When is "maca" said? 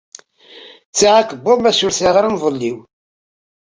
1.61-1.83